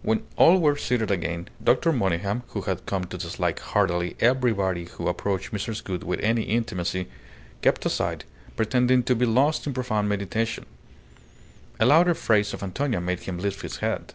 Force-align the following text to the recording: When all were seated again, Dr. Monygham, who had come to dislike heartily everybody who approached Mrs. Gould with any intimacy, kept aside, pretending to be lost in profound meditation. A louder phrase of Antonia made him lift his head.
When 0.00 0.22
all 0.36 0.58
were 0.58 0.74
seated 0.78 1.10
again, 1.10 1.48
Dr. 1.62 1.92
Monygham, 1.92 2.44
who 2.48 2.62
had 2.62 2.86
come 2.86 3.04
to 3.04 3.18
dislike 3.18 3.58
heartily 3.60 4.16
everybody 4.18 4.86
who 4.86 5.06
approached 5.06 5.52
Mrs. 5.52 5.84
Gould 5.84 6.02
with 6.02 6.18
any 6.20 6.44
intimacy, 6.44 7.08
kept 7.60 7.84
aside, 7.84 8.24
pretending 8.56 9.02
to 9.02 9.14
be 9.14 9.26
lost 9.26 9.66
in 9.66 9.74
profound 9.74 10.08
meditation. 10.08 10.64
A 11.78 11.84
louder 11.84 12.14
phrase 12.14 12.54
of 12.54 12.62
Antonia 12.62 13.02
made 13.02 13.20
him 13.20 13.36
lift 13.38 13.60
his 13.60 13.80
head. 13.84 14.14